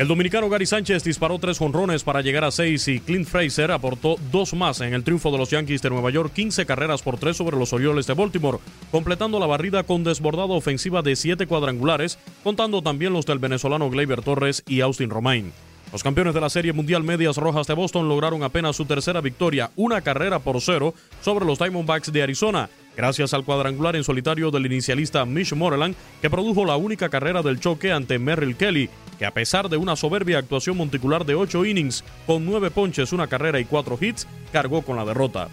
El 0.00 0.08
dominicano 0.08 0.48
Gary 0.48 0.64
Sánchez 0.64 1.04
disparó 1.04 1.38
tres 1.38 1.58
jonrones 1.58 2.04
para 2.04 2.22
llegar 2.22 2.42
a 2.42 2.50
seis 2.50 2.88
y 2.88 3.00
Clint 3.00 3.28
Fraser 3.28 3.70
aportó 3.70 4.16
dos 4.32 4.54
más 4.54 4.80
en 4.80 4.94
el 4.94 5.04
triunfo 5.04 5.30
de 5.30 5.36
los 5.36 5.50
Yankees 5.50 5.82
de 5.82 5.90
Nueva 5.90 6.08
York, 6.08 6.32
15 6.32 6.64
carreras 6.64 7.02
por 7.02 7.18
tres 7.18 7.36
sobre 7.36 7.58
los 7.58 7.74
Orioles 7.74 8.06
de 8.06 8.14
Baltimore, 8.14 8.60
completando 8.90 9.38
la 9.38 9.46
barrida 9.46 9.82
con 9.82 10.02
desbordada 10.02 10.54
ofensiva 10.54 11.02
de 11.02 11.16
siete 11.16 11.46
cuadrangulares, 11.46 12.18
contando 12.42 12.80
también 12.80 13.12
los 13.12 13.26
del 13.26 13.40
venezolano 13.40 13.90
Gleyber 13.90 14.22
Torres 14.22 14.62
y 14.66 14.80
Austin 14.80 15.10
Romain. 15.10 15.52
Los 15.92 16.02
campeones 16.02 16.32
de 16.32 16.40
la 16.40 16.48
Serie 16.48 16.72
Mundial 16.72 17.02
Medias 17.02 17.36
Rojas 17.36 17.66
de 17.66 17.74
Boston 17.74 18.08
lograron 18.08 18.42
apenas 18.42 18.76
su 18.76 18.86
tercera 18.86 19.20
victoria, 19.20 19.70
una 19.76 20.00
carrera 20.00 20.38
por 20.38 20.62
cero, 20.62 20.94
sobre 21.20 21.44
los 21.44 21.58
Diamondbacks 21.58 22.10
de 22.10 22.22
Arizona, 22.22 22.70
gracias 22.96 23.34
al 23.34 23.44
cuadrangular 23.44 23.96
en 23.96 24.04
solitario 24.04 24.50
del 24.50 24.66
inicialista 24.66 25.24
Mitch 25.24 25.52
Moreland, 25.54 25.94
que 26.20 26.30
produjo 26.30 26.64
la 26.64 26.76
única 26.76 27.08
carrera 27.08 27.42
del 27.42 27.60
choque 27.60 27.92
ante 27.92 28.18
Merrill 28.18 28.56
Kelly, 28.56 28.90
que 29.18 29.26
a 29.26 29.34
pesar 29.34 29.68
de 29.68 29.76
una 29.76 29.96
soberbia 29.96 30.38
actuación 30.38 30.76
monticular 30.76 31.24
de 31.24 31.34
ocho 31.34 31.64
innings, 31.64 32.04
con 32.26 32.44
nueve 32.44 32.70
ponches, 32.70 33.12
una 33.12 33.26
carrera 33.26 33.60
y 33.60 33.64
cuatro 33.64 33.98
hits, 34.00 34.26
cargó 34.52 34.82
con 34.82 34.96
la 34.96 35.04
derrota. 35.04 35.48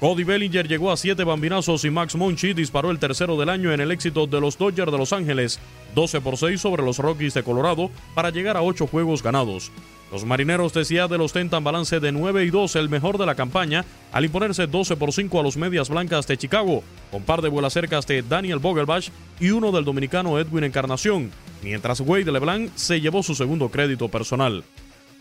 Cody 0.00 0.24
Bellinger 0.24 0.66
llegó 0.66 0.90
a 0.90 0.96
siete 0.96 1.24
bambinazos 1.24 1.84
y 1.84 1.90
Max 1.90 2.16
Monchi 2.16 2.54
disparó 2.54 2.90
el 2.90 2.98
tercero 2.98 3.38
del 3.38 3.50
año 3.50 3.70
en 3.70 3.80
el 3.80 3.90
éxito 3.90 4.26
de 4.26 4.40
los 4.40 4.56
Dodgers 4.56 4.90
de 4.90 4.96
Los 4.96 5.12
Ángeles, 5.12 5.60
12 5.94 6.22
por 6.22 6.38
6 6.38 6.58
sobre 6.58 6.82
los 6.82 6.96
Rockies 6.96 7.34
de 7.34 7.42
Colorado 7.42 7.90
para 8.14 8.30
llegar 8.30 8.56
a 8.56 8.62
ocho 8.62 8.86
juegos 8.86 9.22
ganados. 9.22 9.70
Los 10.10 10.24
marineros 10.24 10.72
de 10.72 10.86
Seattle 10.86 11.22
ostentan 11.22 11.64
balance 11.64 12.00
de 12.00 12.12
9 12.12 12.46
y 12.46 12.50
2, 12.50 12.76
el 12.76 12.88
mejor 12.88 13.18
de 13.18 13.26
la 13.26 13.34
campaña, 13.34 13.84
al 14.10 14.24
imponerse 14.24 14.66
12 14.66 14.96
por 14.96 15.12
5 15.12 15.38
a 15.38 15.42
los 15.42 15.58
Medias 15.58 15.90
Blancas 15.90 16.26
de 16.26 16.38
Chicago, 16.38 16.82
con 17.10 17.22
par 17.22 17.42
de 17.42 17.50
vuelas 17.50 17.74
cercas 17.74 18.06
de 18.06 18.22
Daniel 18.22 18.58
Vogelbach 18.58 19.10
y 19.38 19.50
uno 19.50 19.70
del 19.70 19.84
dominicano 19.84 20.38
Edwin 20.38 20.64
Encarnación, 20.64 21.30
mientras 21.62 22.00
Wade 22.00 22.32
LeBlanc 22.32 22.70
se 22.74 23.02
llevó 23.02 23.22
su 23.22 23.34
segundo 23.34 23.68
crédito 23.68 24.08
personal. 24.08 24.64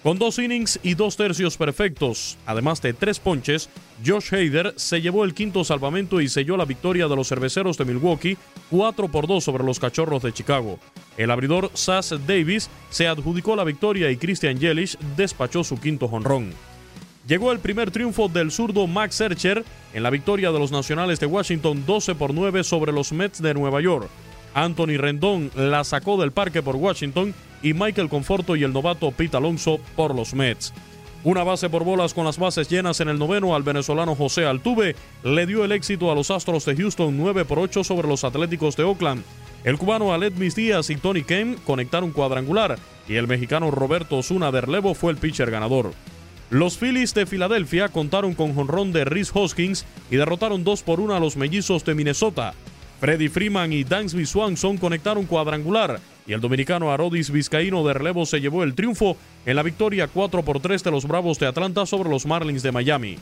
Con 0.02 0.18
dos 0.18 0.40
innings 0.40 0.80
y 0.82 0.94
dos 0.94 1.18
tercios 1.18 1.58
perfectos, 1.58 2.38
además 2.46 2.82
de 2.82 2.94
tres 2.94 3.20
ponches, 3.20 3.70
Josh 4.06 4.34
Hader 4.34 4.74
se 4.78 5.02
llevó 5.02 5.26
el 5.26 5.34
quinto 5.34 5.66
salvamento 5.66 6.22
y 6.22 6.30
selló 6.30 6.56
la 6.56 6.64
victoria 6.64 7.10
de 7.10 7.18
los 7.18 7.28
cerveceros 7.28 7.78
de 7.78 7.84
Milwaukee 7.84 8.38
4 8.72 9.10
por 9.10 9.28
2 9.28 9.44
sobre 9.44 9.66
los 9.66 9.78
cachorros 9.78 10.24
de 10.24 10.32
Chicago. 10.32 10.80
El 11.18 11.32
abridor 11.32 11.70
Sass 11.74 12.16
Davis 12.26 12.70
se 12.90 13.10
adjudicó 13.10 13.58
la 13.58 13.66
victoria 13.66 14.10
y 14.10 14.16
Christian 14.16 14.58
Yelich 14.58 14.98
despachó 15.18 15.66
su 15.66 15.78
quinto 15.78 16.08
jonrón. 16.08 16.54
Llegó 17.28 17.52
el 17.52 17.60
primer 17.60 17.92
triunfo 17.92 18.30
del 18.30 18.52
zurdo 18.52 18.88
Max 18.88 19.16
Scherzer 19.16 19.66
en 19.94 20.04
la 20.04 20.10
victoria 20.12 20.54
de 20.54 20.60
los 20.60 20.72
Nacionales 20.72 21.20
de 21.20 21.26
Washington 21.26 21.84
12 21.86 22.16
por 22.16 22.34
9 22.34 22.64
sobre 22.64 22.94
los 22.94 23.12
Mets 23.12 23.42
de 23.42 23.54
Nueva 23.54 23.82
York. 23.82 24.10
Anthony 24.54 24.98
Rendón 24.98 25.52
la 25.56 25.84
sacó 25.84 26.20
del 26.20 26.32
parque 26.32 26.62
por 26.62 26.76
Washington 26.76 27.34
y 27.62 27.74
Michael 27.74 28.10
Conforto 28.10 28.56
y 28.56 28.64
el 28.64 28.74
novato 28.74 29.12
Pete 29.12 29.38
Alonso 29.38 29.80
por 29.96 30.16
los 30.16 30.34
Mets. 30.34 30.74
Una 31.24 31.44
base 31.44 31.70
por 31.70 31.84
bolas 31.84 32.14
con 32.14 32.24
las 32.26 32.38
bases 32.38 32.70
llenas 32.70 33.02
en 33.02 33.10
el 33.10 33.20
noveno 33.20 33.54
al 33.54 33.64
venezolano 33.64 34.16
José 34.16 34.46
Altuve 34.46 34.96
le 35.24 35.46
dio 35.46 35.66
el 35.66 35.74
éxito 35.74 36.12
a 36.12 36.16
los 36.16 36.32
Astros 36.32 36.64
de 36.64 36.78
Houston 36.78 37.18
9 37.18 37.44
por 37.44 37.60
8 37.60 37.84
sobre 37.84 38.08
los 38.08 38.24
Atléticos 38.24 38.78
de 38.78 38.84
Oakland. 38.84 39.24
El 39.66 39.78
cubano 39.78 40.14
Aledmis 40.14 40.56
Díaz 40.56 40.90
y 40.90 40.96
Tony 40.96 41.24
Kemp 41.24 41.62
conectaron 41.66 42.12
cuadrangular 42.12 42.80
y 43.10 43.16
el 43.16 43.28
mexicano 43.28 43.70
Roberto 43.70 44.18
Osuna 44.18 44.52
de 44.52 44.62
Relevo 44.62 44.94
fue 44.94 45.12
el 45.12 45.18
pitcher 45.18 45.52
ganador. 45.52 45.92
Los 46.50 46.78
Phillies 46.78 47.14
de 47.14 47.26
Filadelfia 47.26 47.90
contaron 47.90 48.34
con 48.34 48.56
jonrón 48.56 48.94
de 48.94 49.04
Rhys 49.04 49.32
Hoskins 49.34 49.86
y 50.10 50.16
derrotaron 50.16 50.64
2 50.64 50.84
por 50.84 51.02
1 51.02 51.14
a 51.14 51.20
los 51.20 51.36
mellizos 51.36 51.84
de 51.84 51.96
Minnesota. 51.96 52.54
Freddy 53.00 53.30
Freeman 53.30 53.72
y 53.72 53.84
Dansby 53.84 54.26
Swanson 54.26 54.78
conectaron 54.78 55.26
cuadrangular 55.26 56.00
y 56.28 56.34
el 56.34 56.42
dominicano 56.42 56.92
Arodis 56.92 57.32
Vizcaíno 57.32 57.86
de 57.88 57.94
relevo 57.94 58.26
se 58.26 58.42
llevó 58.42 58.64
el 58.64 58.76
triunfo 58.76 59.18
en 59.46 59.56
la 59.56 59.64
victoria 59.64 60.08
4 60.08 60.44
por 60.44 60.60
3 60.60 60.84
de 60.84 60.92
los 60.92 61.08
Bravos 61.08 61.40
de 61.40 61.48
Atlanta 61.48 61.86
sobre 61.86 62.10
los 62.10 62.26
Marlins 62.26 62.62
de 62.62 62.72
Miami. 62.72 63.18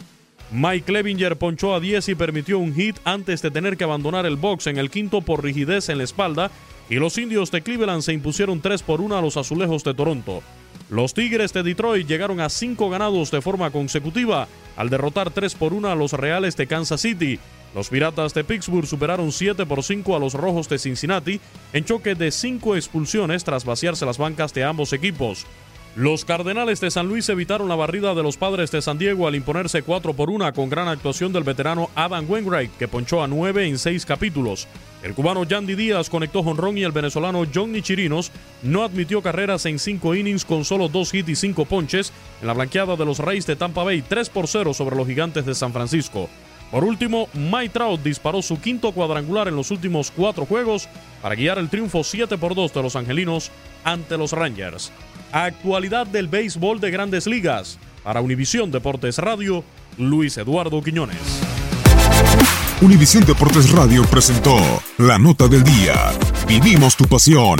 Mike 0.51 0.85
Clevinger 0.85 1.35
ponchó 1.37 1.75
a 1.75 1.79
10 1.79 2.09
y 2.09 2.15
permitió 2.15 2.57
un 2.57 2.73
hit 2.73 2.97
antes 3.03 3.41
de 3.41 3.51
tener 3.51 3.77
que 3.77 3.83
abandonar 3.83 4.25
el 4.25 4.37
box 4.37 4.67
en 4.67 4.77
el 4.77 4.89
quinto 4.89 5.21
por 5.21 5.43
rigidez 5.43 5.89
en 5.89 5.99
la 5.99 6.05
espalda 6.05 6.51
y 6.89 6.95
los 6.95 7.17
indios 7.17 7.51
de 7.51 7.61
Cleveland 7.61 8.01
se 8.01 8.13
impusieron 8.13 8.61
3 8.61 8.81
por 8.81 9.01
1 9.01 9.17
a 9.17 9.21
los 9.21 9.37
azulejos 9.37 9.83
de 9.83 9.93
Toronto. 9.93 10.41
Los 10.89 11.13
Tigres 11.13 11.51
de 11.53 11.63
Detroit 11.63 12.07
llegaron 12.07 12.39
a 12.39 12.49
5 12.49 12.89
ganados 12.89 13.29
de 13.29 13.41
forma 13.41 13.71
consecutiva 13.71 14.47
al 14.77 14.89
derrotar 14.89 15.31
3 15.31 15.53
por 15.55 15.73
1 15.73 15.89
a 15.89 15.95
los 15.95 16.13
Reales 16.13 16.55
de 16.55 16.65
Kansas 16.65 17.01
City. 17.01 17.39
Los 17.75 17.89
Piratas 17.89 18.33
de 18.33 18.43
Pittsburgh 18.43 18.87
superaron 18.87 19.31
7 19.31 19.65
por 19.65 19.83
5 19.83 20.15
a 20.15 20.19
los 20.19 20.33
Rojos 20.33 20.69
de 20.69 20.79
Cincinnati 20.79 21.39
en 21.73 21.85
choque 21.85 22.15
de 22.15 22.31
5 22.31 22.75
expulsiones 22.75 23.43
tras 23.43 23.65
vaciarse 23.65 24.05
las 24.05 24.17
bancas 24.17 24.53
de 24.53 24.63
ambos 24.63 24.93
equipos. 24.93 25.45
Los 25.97 26.25
Cardenales 26.25 26.79
de 26.79 26.91
San 26.91 27.07
Luis 27.07 27.27
evitaron 27.27 27.67
la 27.67 27.75
barrida 27.75 28.13
de 28.13 28.21
los 28.21 28.37
Padres 28.37 28.69
de 28.69 28.83
San 28.83 28.99
Diego 28.99 29.27
al 29.27 29.33
imponerse 29.33 29.81
4 29.81 30.13
por 30.13 30.29
1 30.29 30.53
con 30.53 30.69
gran 30.69 30.87
actuación 30.87 31.33
del 31.33 31.43
veterano 31.43 31.89
Adam 31.95 32.29
Wainwright, 32.29 32.77
que 32.77 32.87
ponchó 32.87 33.23
a 33.23 33.27
9 33.27 33.65
en 33.65 33.79
6 33.79 34.05
capítulos. 34.05 34.67
El 35.01 35.15
cubano 35.15 35.43
Yandy 35.43 35.73
Díaz 35.73 36.11
conectó 36.11 36.43
jonrón 36.43 36.77
y 36.77 36.83
el 36.83 36.91
venezolano 36.91 37.47
Johnny 37.51 37.81
Chirinos 37.81 38.31
no 38.61 38.83
admitió 38.83 39.23
carreras 39.23 39.65
en 39.65 39.79
5 39.79 40.13
innings 40.13 40.45
con 40.45 40.65
solo 40.65 40.87
2 40.87 41.15
hits 41.15 41.29
y 41.29 41.35
5 41.35 41.65
ponches 41.65 42.13
en 42.41 42.47
la 42.47 42.53
blanqueada 42.53 42.95
de 42.95 43.05
los 43.05 43.17
Reyes 43.17 43.47
de 43.47 43.55
Tampa 43.55 43.83
Bay 43.83 44.03
3 44.03 44.29
por 44.29 44.47
0 44.47 44.75
sobre 44.75 44.95
los 44.95 45.07
Gigantes 45.07 45.47
de 45.47 45.55
San 45.55 45.73
Francisco. 45.73 46.29
Por 46.71 46.83
último, 46.83 47.29
Mike 47.33 47.69
Trout 47.69 48.01
disparó 48.03 48.41
su 48.41 48.59
quinto 48.59 48.91
cuadrangular 48.91 49.47
en 49.47 49.55
los 49.55 49.71
últimos 49.71 50.11
cuatro 50.11 50.45
juegos 50.45 50.89
para 51.21 51.35
guiar 51.35 51.57
el 51.57 51.69
triunfo 51.69 52.03
7 52.03 52.37
por 52.37 52.55
2 52.55 52.73
de 52.73 52.83
los 52.83 52.95
angelinos 52.95 53.51
ante 53.83 54.17
los 54.17 54.33
Rangers. 54.33 54.91
Actualidad 55.31 56.07
del 56.07 56.27
béisbol 56.27 56.79
de 56.79 56.91
grandes 56.91 57.27
ligas. 57.27 57.79
Para 58.03 58.21
Univisión 58.21 58.71
Deportes 58.71 59.17
Radio, 59.17 59.63
Luis 59.97 60.37
Eduardo 60.37 60.81
Quiñones. 60.81 61.17
Univisión 62.81 63.25
Deportes 63.25 63.71
Radio 63.71 64.03
presentó 64.05 64.55
la 64.97 65.17
nota 65.17 65.47
del 65.47 65.63
día. 65.63 66.13
Vivimos 66.47 66.95
tu 66.95 67.05
pasión. 67.05 67.59